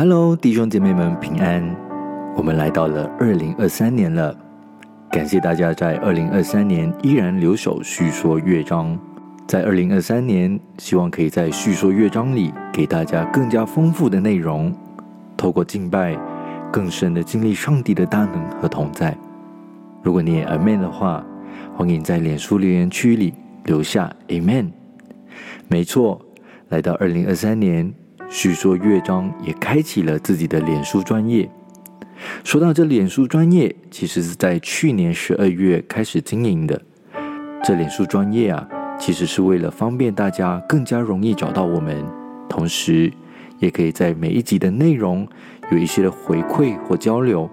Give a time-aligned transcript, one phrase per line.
[0.00, 1.76] Hello，弟兄姐妹们平安！
[2.36, 4.32] 我们来到了二零二三年了，
[5.10, 8.96] 感谢大家在二零二三年依然留守叙说乐章。
[9.48, 14.72] 在二零二三年，希望可以在叙说乐章里给大家更加丰富的内容，
[15.36, 16.16] 透过敬拜，
[16.70, 19.18] 更深的经历上帝的大能和同在。
[20.00, 21.26] 如果你也 Amen 的话，
[21.76, 24.70] 欢迎在脸书留言区里留下 Amen。
[25.66, 26.24] 没错，
[26.68, 27.92] 来到二零二三年。
[28.30, 31.48] 叙说乐章也开启了自己的脸书专业。
[32.44, 36.80] 说到这脸书专业，其实是在去年十二月开始经营的。
[37.64, 38.68] 这脸书专业啊，
[38.98, 42.04] 其实是为了方便大家更加容易找到我们，
[42.48, 43.10] 同时
[43.60, 45.26] 也可以在每一集的内容
[45.70, 47.48] 有一些的回馈或交流。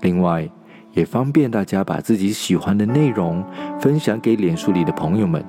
[0.00, 0.48] 另外，
[0.92, 3.44] 也方便大家把自己喜欢的内容
[3.78, 5.44] 分享给脸书里的朋友们。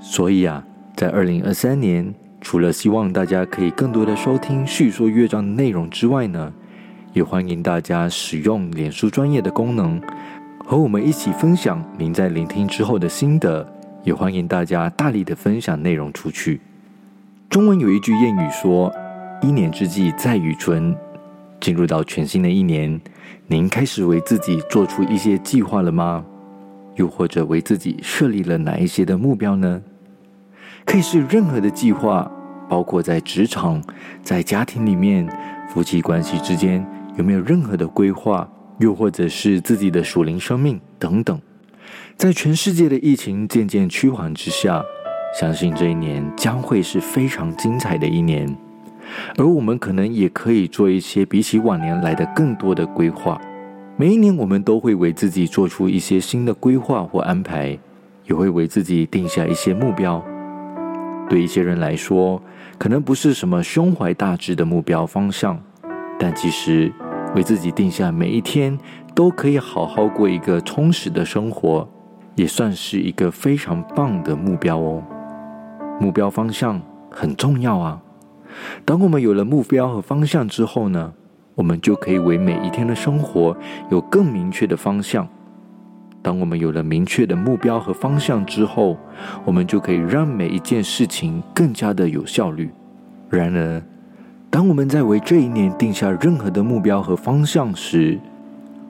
[0.00, 0.64] 所以啊，
[0.96, 2.14] 在二零二三年。
[2.42, 6.52] 除了希望大家可以更多的收听叙说乐章的内容之外呢，
[7.14, 9.98] 也欢迎大家使用脸书专业的功能，
[10.66, 13.66] 和我们一起分享您在聆听之后的心得。
[14.04, 16.60] 也欢迎大家大力的分享内容出去。
[17.48, 18.92] 中文有一句谚语说
[19.40, 20.92] ：“一年之计在于春。”
[21.60, 23.00] 进入到全新的一年，
[23.46, 26.24] 您开始为自己做出一些计划了吗？
[26.96, 29.80] 又或者为自己设立了哪一些的目标呢？
[30.84, 32.30] 可以是任何的计划，
[32.68, 33.82] 包括在职场、
[34.22, 35.26] 在家庭里面、
[35.68, 41.40] 夫妻关系之间有没有任何的规划，又或者是自己的属灵生命等等。
[42.16, 44.82] 在全世界的疫情渐渐趋缓之下，
[45.38, 48.56] 相信这一年将会是非常精彩的一年。
[49.36, 53.40] 而我们可能也可以做一些比起往年来的更多的规划。
[53.96, 57.78] 每一年，我们都会为自己做出一些新的规划或安排，
[58.26, 60.24] 也会为自己定下一些目标。
[61.28, 62.42] 对一些人来说，
[62.78, 65.58] 可能不是什么胸怀大志的目标方向，
[66.18, 66.92] 但其实
[67.34, 68.78] 为自己定下每一天
[69.14, 71.88] 都可以好好过一个充实的生活，
[72.34, 75.02] 也算是一个非常棒的目标哦。
[76.00, 78.02] 目标方向很重要啊！
[78.84, 81.12] 当我们有了目标和方向之后呢，
[81.54, 83.56] 我们就可以为每一天的生活
[83.90, 85.26] 有更明确的方向。
[86.22, 88.96] 当我们有了明确的目标和方向之后，
[89.44, 92.70] 我们就可以让每一件事情更加的有效率。
[93.28, 93.82] 然而，
[94.48, 98.20] 当我们在为这一年定下任何的目标和方向时，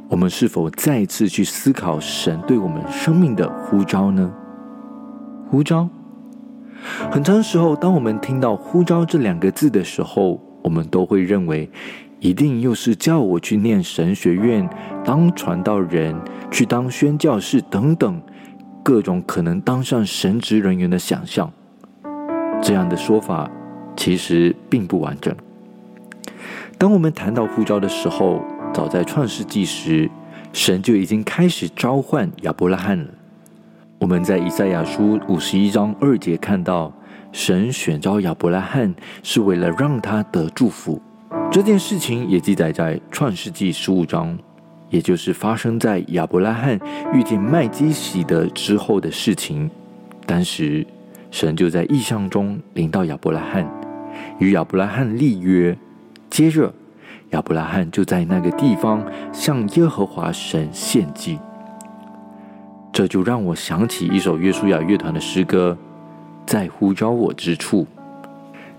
[0.08, 4.30] 我们是否再次去思考神对我们生命的呼召呢？
[5.48, 5.88] 呼召，
[7.10, 11.70] 很长时候，当我们听到“呼召”这两个字的时候，我们都会认为。
[12.22, 14.70] 一定又是叫我去念神学院、
[15.04, 16.14] 当传道人、
[16.52, 18.22] 去当宣教士等等
[18.80, 21.52] 各种可能当上神职人员的想象。
[22.62, 23.50] 这样的说法
[23.96, 25.34] 其实并不完整。
[26.78, 28.40] 当我们谈到呼召的时候，
[28.72, 30.08] 早在创世纪时，
[30.52, 33.08] 神就已经开始召唤亚伯拉罕了。
[33.98, 36.92] 我们在以赛亚书五十一章二节看到，
[37.32, 38.94] 神选召亚伯拉罕
[39.24, 41.02] 是为了让他得祝福。
[41.50, 44.38] 这件事情也记载在创世纪十五章，
[44.88, 46.80] 也就是发生在亚伯拉罕
[47.12, 49.70] 遇见麦基洗德之后的事情。
[50.24, 50.86] 当时，
[51.30, 53.70] 神就在异象中领到亚伯拉罕，
[54.38, 55.76] 与亚伯拉罕立约。
[56.30, 56.72] 接着，
[57.30, 61.38] 亚伯拉罕就在那个地方向耶和华神献祭。
[62.92, 65.76] 这就让我想起一首约书亚乐团的诗歌，
[66.46, 67.86] 在呼召我之处，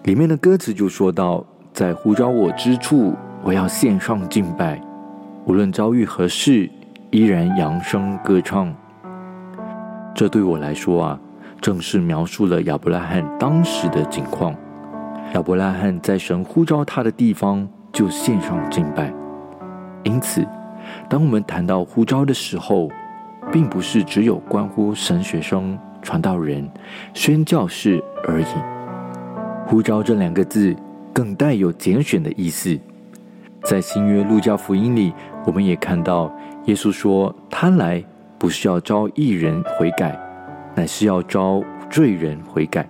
[0.03, 1.46] 里面的歌词就说到。
[1.73, 4.79] 在呼召我之处，我要献上敬拜。
[5.45, 6.69] 无论遭遇何事，
[7.09, 8.72] 依然扬声歌唱。
[10.13, 11.19] 这对我来说啊，
[11.59, 14.56] 正是描述了亚伯拉罕当时的景况。
[15.34, 19.11] 亚伯拉罕在神呼召他的地方就献上敬拜。
[20.03, 20.45] 因此，
[21.09, 22.87] 当我们谈到呼召的时候，
[23.52, 26.69] 并不是只有关乎神学生、传道人、
[27.16, 28.46] 宣教士而已。
[29.66, 30.76] 呼召这两个字。
[31.14, 32.78] 更带有拣选的意思，
[33.64, 35.14] 在新约路加福音里，
[35.46, 36.34] 我们也看到
[36.66, 38.04] 耶稣说：“他来
[38.40, 40.20] 不是要招义人悔改，
[40.76, 42.90] 乃是要招罪人悔改。”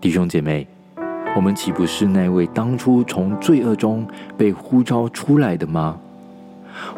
[0.00, 0.66] 弟兄姐妹，
[1.36, 4.06] 我们岂不是那位当初从罪恶中
[4.38, 5.98] 被呼召出来的吗？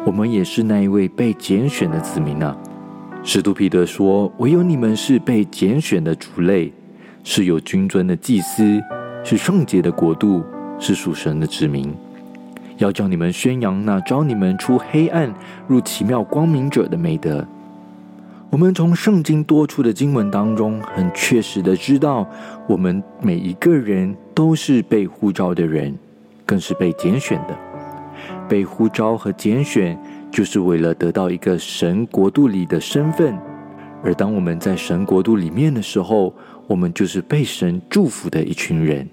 [0.05, 2.57] 我们也是那一位被拣选的子民啊！
[3.23, 6.71] 使徒彼得说：“唯有你们是被拣选的族类，
[7.23, 8.81] 是有君尊的祭司。”
[9.23, 10.43] 是圣洁的国度，
[10.79, 11.93] 是属神的子民，
[12.77, 15.31] 要叫你们宣扬那招你们出黑暗
[15.67, 17.45] 入奇妙光明者的美德。
[18.49, 22.27] 我们从圣经多处的经文当中，很确实的知道，
[22.67, 25.95] 我们每一个人都是被呼召的人，
[26.45, 27.55] 更是被拣选的。
[28.47, 29.95] 被呼召和拣选，
[30.31, 33.37] 就是为了得到一个神国度里的身份。
[34.03, 36.33] 而当我们在神国度里面的时候，
[36.69, 39.09] 我们就是被神祝福的一群人。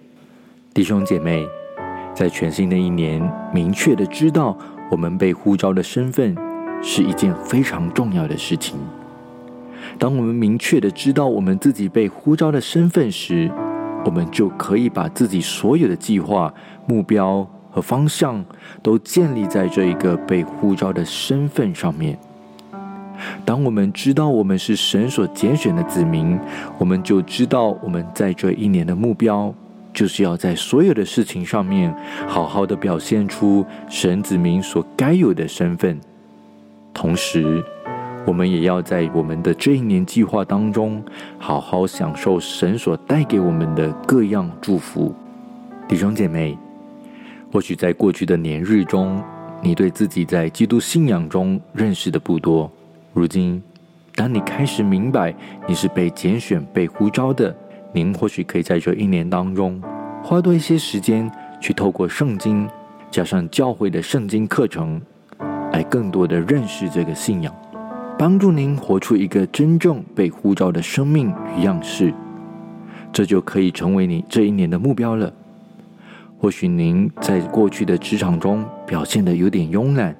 [0.74, 1.42] 弟兄姐妹，
[2.14, 3.18] 在全新的一年，
[3.50, 4.54] 明确的知道
[4.90, 6.36] 我们被呼召的身份，
[6.82, 8.76] 是一件非常重要的事情。
[9.98, 13.50] 当我们明确的知道我们自己被呼召的身份时，
[14.04, 16.52] 我们就可以把自己所有的计划、
[16.86, 18.44] 目标和方向
[18.82, 22.18] 都建立在这一个被呼召的身份上面。
[23.44, 26.38] 当我们知道我们是神所拣选的子民，
[26.78, 29.54] 我们就知道我们在这一年的目标，
[29.92, 31.94] 就是要在所有的事情上面
[32.26, 36.00] 好好的表现出神子民所该有的身份，
[36.92, 37.64] 同时。
[38.26, 41.00] 我们也要在我们的这一年计划当中，
[41.38, 45.14] 好好享受神所带给我们的各样祝福。
[45.86, 46.58] 弟兄姐妹，
[47.52, 49.22] 或许在过去的年日中，
[49.62, 52.68] 你对自己在基督信仰中认识的不多。
[53.16, 53.62] 如今，
[54.14, 55.34] 当你开始明白
[55.66, 57.56] 你是被拣选、被呼召的，
[57.90, 59.82] 您或许可以在这一年当中，
[60.22, 62.68] 花多一些时间，去透过圣经，
[63.10, 65.00] 加上教会的圣经课程，
[65.72, 67.50] 来更多的认识这个信仰。
[68.18, 72.12] 帮助您活出一个真正被呼召的生命与样式，
[73.14, 75.32] 这就可以成为你这一年的目标了。
[76.36, 80.14] 或许您在过去的职场中表现的有点慵懒，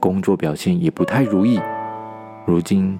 [0.00, 1.60] 工作表现也不太如意。
[2.46, 2.96] 如今，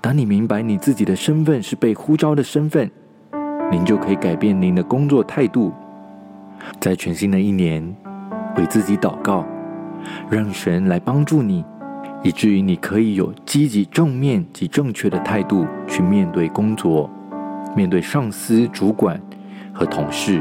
[0.00, 2.88] 当你明白你自己的身份是被呼召的身份，
[3.68, 5.72] 您就可以改变您的工作态度，
[6.78, 7.82] 在全新的一年
[8.56, 9.44] 为自己祷告，
[10.30, 11.64] 让神来帮助你。
[12.22, 17.10] 以至于你可以有积极、正面及正确的态度去面对工作，
[17.74, 19.20] 面对上司、主管
[19.72, 20.40] 和同事，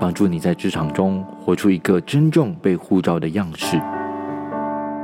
[0.00, 3.78] 帮助你在职场中活出一个真正被呼召的样式。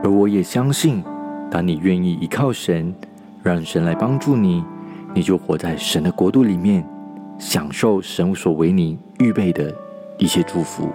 [0.02, 1.02] 而我也相信，
[1.50, 2.94] 当你愿意依靠神，
[3.42, 4.64] 让神来帮助你，
[5.14, 6.86] 你就活在神的国度里面，
[7.38, 9.74] 享受神所为你预备的
[10.18, 10.88] 一些祝福。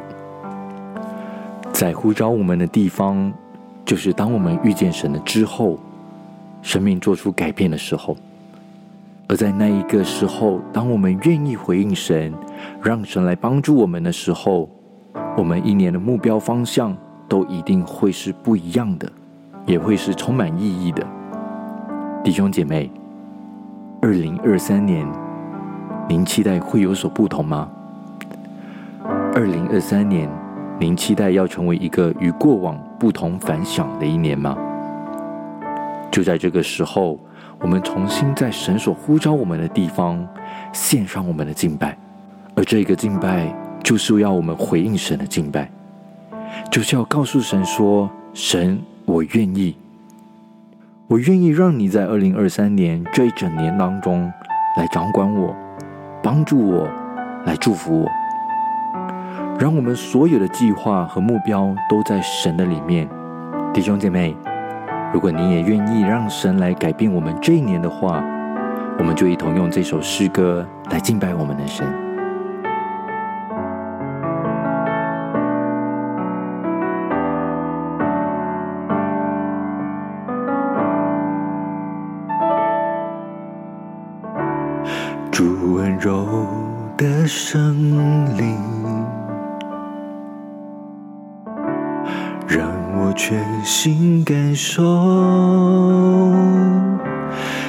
[1.71, 3.33] 在呼召我们的地方。
[3.85, 5.77] 就是当我们遇见神了之后，
[6.61, 8.15] 生命做出改变的时候，
[9.27, 12.33] 而在那一个时候，当我们愿意回应神，
[12.81, 14.69] 让神来帮助我们的时候，
[15.35, 16.95] 我们一年的目标方向
[17.27, 19.11] 都一定会是不一样的，
[19.65, 21.05] 也会是充满意义的。
[22.23, 22.89] 弟兄姐妹，
[24.01, 25.07] 二零二三年，
[26.07, 27.69] 您期待会有所不同吗？
[29.33, 30.29] 二零二三年。
[30.79, 34.57] 您期待要成为一个与过往不同凡响的一年吗？
[36.11, 37.17] 就在这个时候，
[37.59, 40.27] 我们重新在神所呼召我们的地方
[40.73, 41.95] 献上我们的敬拜，
[42.55, 45.69] 而这个敬拜就是要我们回应神的敬拜，
[46.71, 49.75] 就是要告诉神说：“神，我愿意，
[51.07, 54.31] 我愿意让你在二零二三年这一整年当中
[54.77, 55.55] 来掌管我，
[56.21, 56.87] 帮助我，
[57.45, 58.09] 来祝福我。”
[59.59, 63.07] 让我们所有的计划和目标都在神的里面，
[63.73, 64.35] 弟兄姐妹，
[65.13, 68.23] 如果你也愿意让神来改变我们这一年的话，
[68.97, 72.02] 我们就一同用这首诗歌来敬拜我们的神。
[87.33, 88.55] 的圣灵。
[93.15, 94.83] 全心感受，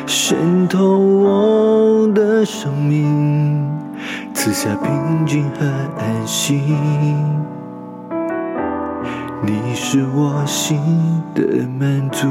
[0.07, 3.63] 渗透我的生命，
[4.33, 5.67] 赐下平静和
[5.99, 6.63] 安心。
[9.43, 10.81] 你是我心
[11.35, 11.43] 的
[11.79, 12.27] 满足，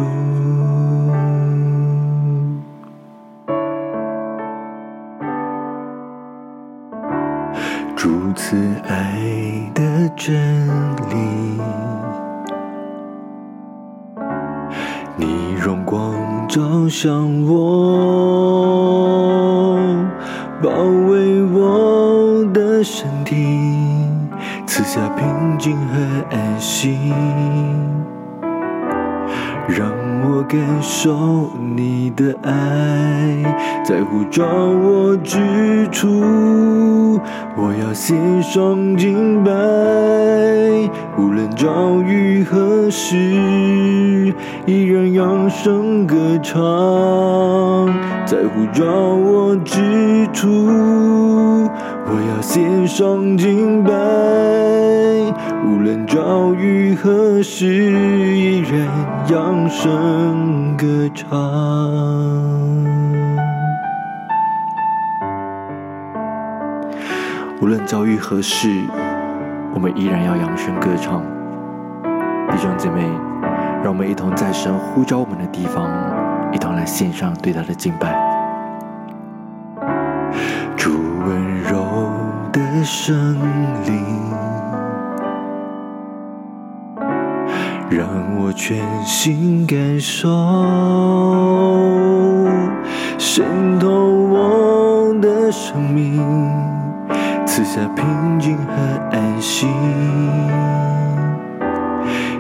[8.46, 8.58] 此
[8.90, 9.82] 爱的
[10.18, 10.36] 真
[11.10, 11.16] 理。
[15.16, 16.14] 你荣光
[16.50, 16.60] 照
[16.90, 17.56] 向我，
[20.62, 20.70] 包
[21.08, 23.48] 围我的身体，
[24.68, 25.94] 赐下平静和
[26.30, 27.14] 安心，
[29.67, 29.89] 让
[30.25, 32.51] 我感受你的爱，
[33.86, 37.20] 在呼召我之处，
[37.55, 39.51] 我要献上敬拜，
[41.17, 43.15] 无论遭遇何时。
[44.65, 46.62] 依然扬声歌唱，
[48.25, 50.50] 在呼召我之处，
[52.05, 53.91] 我要献上敬拜，
[55.65, 57.67] 无论遭遇何时，
[58.36, 58.88] 依然
[59.29, 61.39] 扬声歌唱。
[67.62, 68.70] 无论遭遇何事，
[69.74, 71.22] 我们依然要扬声歌唱。
[72.51, 73.01] 弟兄姐妹，
[73.82, 75.89] 让我们一同在神呼召我们的地方，
[76.51, 78.13] 一同来献上对他的敬拜。
[80.75, 80.91] 主
[81.25, 82.12] 温柔
[82.51, 83.53] 的声音
[88.56, 90.30] 全心感受，
[93.18, 93.44] 渗
[93.80, 96.22] 透我的生命，
[97.46, 98.74] 赐下平静和
[99.12, 99.70] 安心。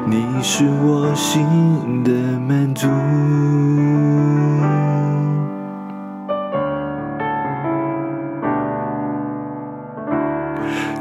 [0.05, 2.87] 你是我心的满足。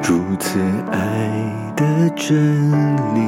[0.02, 0.58] 如此
[0.90, 0.98] 爱
[1.76, 2.72] 的真
[3.14, 3.20] 理，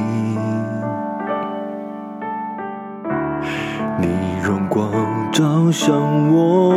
[3.97, 4.07] 你
[4.43, 4.91] 荣光
[5.31, 5.95] 照向
[6.33, 6.73] 我，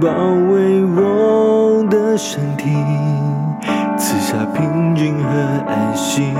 [0.00, 0.08] 包
[0.52, 2.70] 围我的身体，
[3.96, 5.30] 赐下平静和
[5.66, 6.34] 安心，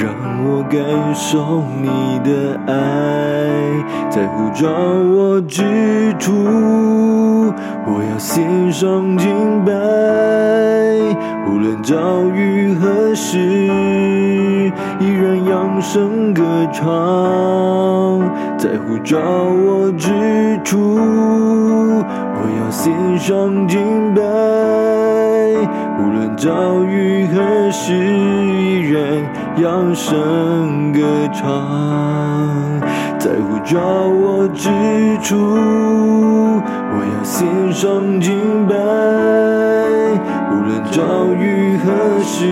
[0.00, 0.14] 让
[0.44, 0.78] 我感
[1.12, 2.72] 受你的爱，
[4.08, 6.32] 在呼召我之处。
[7.84, 9.28] 我要献上敬
[9.64, 9.72] 拜，
[11.48, 11.96] 无论遭
[12.32, 13.38] 遇何时，
[15.00, 16.84] 依然扬声歌唱。
[18.56, 20.12] 在呼召我之
[20.62, 24.22] 处，我要献上敬拜，
[25.98, 29.27] 无论遭遇何时，依然
[29.60, 31.00] 扬声歌
[31.32, 31.42] 唱。
[33.18, 34.68] 在呼召我之
[35.22, 35.36] 处。
[36.90, 38.74] 我要献上敬拜，
[40.50, 41.00] 无论遭
[41.34, 41.86] 遇何
[42.22, 42.46] 时，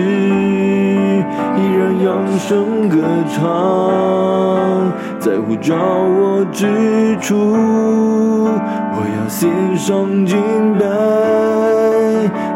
[1.57, 2.95] 依然扬声歌
[3.33, 3.39] 唱。
[5.19, 7.35] 在呼召我之处，
[8.93, 10.37] 我要献上敬
[10.77, 10.85] 拜，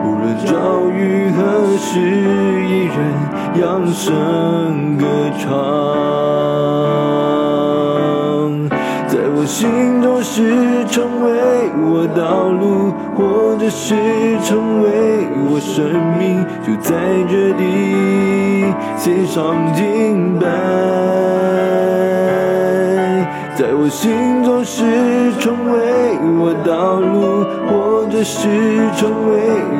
[0.05, 0.53] 无论遭
[0.91, 1.39] 遇何
[1.77, 2.97] 时，依然
[3.59, 5.05] 扬声歌
[5.37, 5.49] 唱。
[9.07, 11.29] 在我心中是成为
[11.83, 13.93] 我道路，或者是
[14.43, 14.87] 成为
[15.49, 15.83] 我生
[16.17, 16.95] 命，就在
[17.29, 20.70] 这里献上敬拜。
[23.83, 24.83] 我心中是
[25.39, 28.47] 成为我道路，或者是
[28.95, 29.33] 成为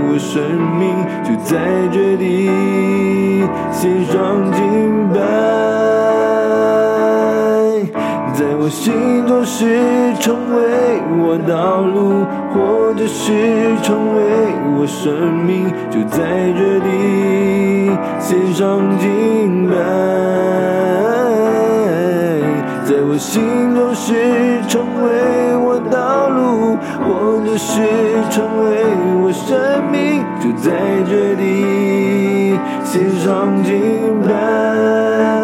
[0.09, 0.41] 我生
[0.79, 1.53] 命，就在
[1.93, 2.49] 这里
[3.71, 5.19] 献上敬拜。
[8.33, 8.91] 在我心
[9.27, 10.57] 中是成为
[11.21, 14.19] 我道路，或者是成为
[14.79, 16.17] 我生命，就在
[16.57, 21.30] 这里献上敬拜。
[23.13, 24.13] 我心中是
[24.69, 27.81] 成为我道路，我就是
[28.29, 28.85] 成为
[29.21, 30.71] 我生命，就在
[31.09, 35.40] 这里献上敬拜。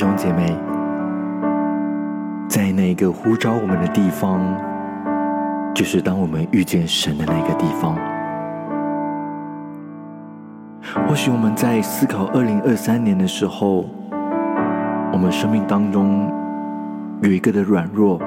[0.00, 0.56] 兄姐妹，
[2.48, 4.40] 在那个呼召我们的地方，
[5.74, 7.94] 就是当我们遇见神的那个地方。
[11.06, 13.84] 或许我们在思考二零二三年的时候，
[15.12, 16.32] 我们生命当中
[17.20, 18.18] 有一个的软弱，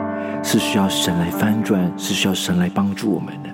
[0.44, 3.50] 是需要神来翻转，是需要神来帮助我们的。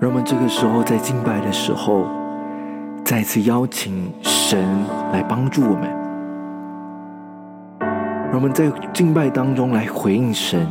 [0.00, 2.04] 让我们这个时候在敬拜的时候，
[3.08, 4.12] 再次邀请。
[4.22, 4.84] 神
[5.14, 5.88] 来帮助我们，
[8.26, 10.66] 让我们在敬拜当中来回应神，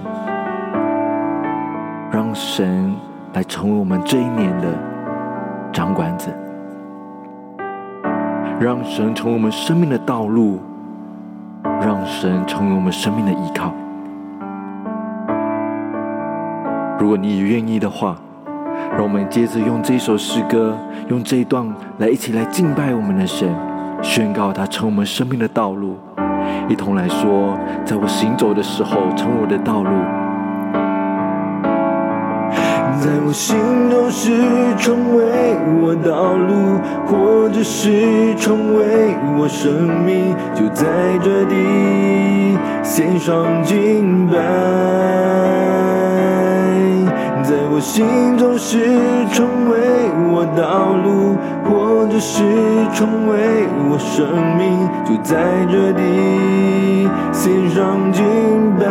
[2.12, 2.96] 让神
[3.34, 4.68] 来成为我们这一年的
[5.74, 6.32] 掌管者，
[8.60, 10.60] 让神成为我们生命的道路，
[11.64, 13.74] 让神成为我们生命的依靠。
[17.00, 18.16] 如果你也愿意的话。
[18.92, 20.78] 让我们接着用这首诗歌，
[21.10, 21.68] 用这一段
[21.98, 23.48] 来一起来敬拜我们的神，
[24.02, 25.98] 宣告他成我们生命的道路，
[26.68, 29.90] 一同来说，在我行走的时候，成我的道路。
[33.00, 33.56] 在我心
[33.92, 34.32] 中是
[34.78, 39.72] 成为我道路，或者是成为我生
[40.04, 40.86] 命，就在
[41.22, 45.57] 这里献上敬拜。
[47.78, 48.80] 我心中是
[49.32, 49.78] 成为
[50.32, 52.42] 我道路，或者是
[52.92, 54.26] 成为我生
[54.58, 55.38] 命，就在
[55.70, 58.26] 这里献上敬
[58.80, 58.84] 拜。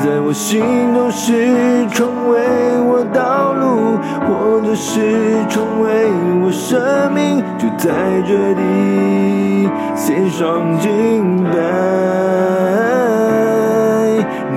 [0.00, 0.60] 在我心
[0.92, 2.40] 中是成为
[2.82, 6.10] 我道路，或者是成为
[6.42, 7.94] 我生命，就在
[8.26, 12.67] 这里献上敬拜。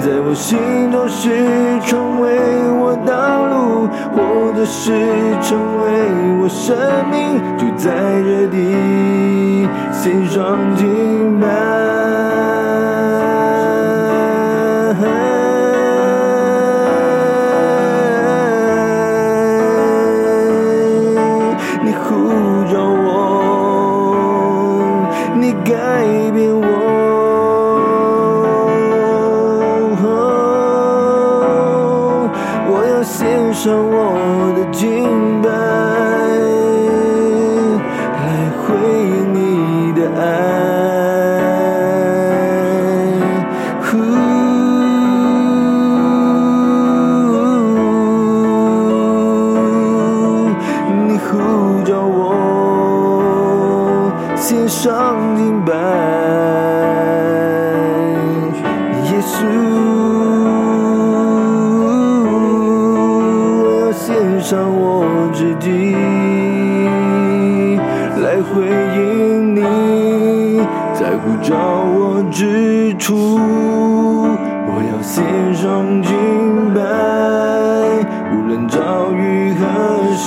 [0.01, 0.57] 在我心
[0.91, 1.29] 中是
[1.85, 2.33] 成为
[2.79, 4.91] 我道路，或者是
[5.43, 5.85] 成为
[6.41, 6.75] 我生
[7.11, 7.91] 命，就在
[8.23, 12.70] 这里献上敬拜。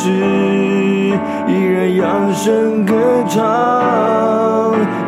[0.04, 0.10] 是，
[1.48, 2.92] 依然扬声歌
[3.26, 3.40] 唱。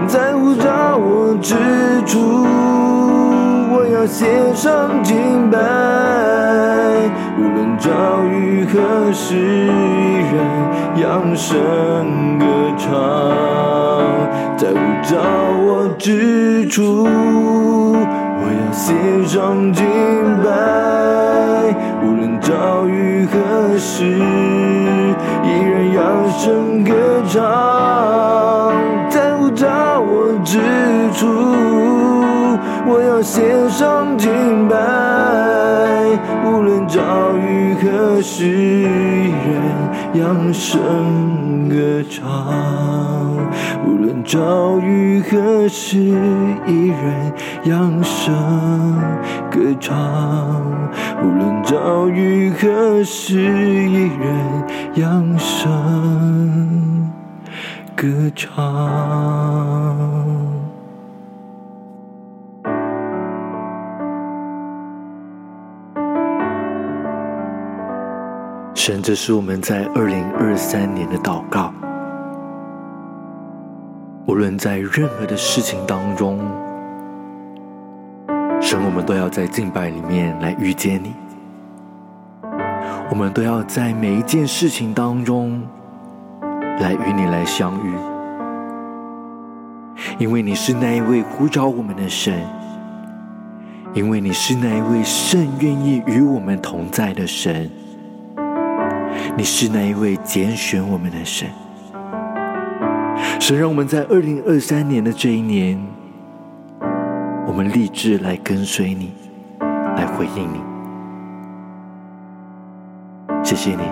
[0.07, 1.55] 在乎着我之
[2.07, 2.47] 处，
[3.75, 5.59] 我要献上敬拜。
[7.39, 7.91] 无论遭
[8.25, 10.35] 遇何时，依然
[10.97, 12.47] 扬声歌
[12.79, 12.89] 唱。
[14.57, 15.21] 在乎着
[15.61, 17.05] 我之处。
[17.05, 19.85] 我要献上敬
[20.43, 20.49] 拜，
[22.03, 24.86] 无论遭遇何时。
[25.97, 26.93] 扬声歌
[27.27, 27.41] 唱。
[29.09, 30.61] 在无到我之
[31.15, 31.27] 处。
[32.89, 34.77] 我要献上敬拜，
[36.45, 37.01] 无论遭
[37.37, 39.61] 遇何时，远
[40.19, 43.37] 扬声歌唱。
[43.87, 45.99] 无论遭遇何时，
[46.67, 47.33] 依然
[47.65, 48.35] 扬声
[49.51, 49.97] 歌唱。
[51.23, 53.41] 无论遭遇何时，
[53.89, 57.11] 依然扬声
[57.95, 60.26] 歌唱。
[68.87, 71.75] 神，这是我们在二零二三年的祷告。
[74.29, 76.38] 无论在任何的事情当中，
[78.61, 81.16] 神，我们都要在敬拜里面来遇见你。
[83.11, 85.61] 我们都要在每一件事情当中
[86.79, 87.92] 来与你来相遇，
[90.16, 92.40] 因为你是那一位呼召我们的神，
[93.94, 97.68] 因为你是那一位甚愿意与我们同在的神。
[99.37, 101.46] 你是那一位拣选我们的神，
[103.38, 105.79] 神让我们在二零二三年的这一年，
[107.46, 109.12] 我们立志来跟随你，
[109.61, 110.61] 来回应你。
[113.44, 113.83] 谢谢你，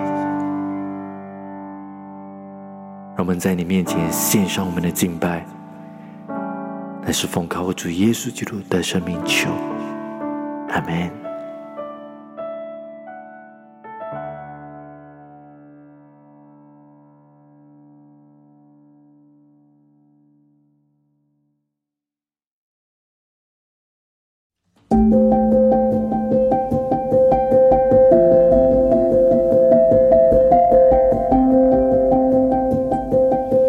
[3.15, 5.45] 让我们在你面前献上我们的敬拜，
[7.05, 9.51] 乃是奉靠主耶稣基督的生命求，
[10.69, 11.24] 阿门。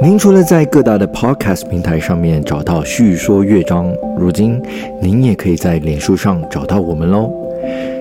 [0.06, 4.62] 您除了在各大的 Podcast 平台上面找到叙说乐章，如今
[5.02, 7.28] 您也可以在脸书上找到我们喽。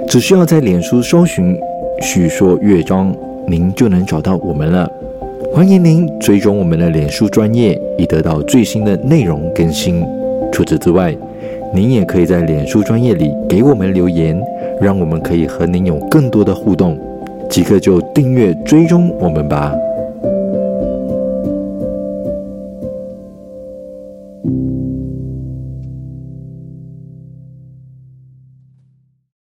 [0.08, 1.58] 只需要在脸书搜寻
[2.04, 3.12] “叙说乐章”，
[3.50, 4.88] 您就能找到我们了。
[5.52, 10.06] 欢迎您追踪我们的脸书专业，以得到最新的内容更新。
[10.52, 11.12] 除此之外，
[11.74, 14.40] 您也可以在脸书专业里给我们留言，
[14.80, 16.96] 让我们可以和您有更多的互动。
[17.50, 19.74] 即刻就订阅追踪我们吧。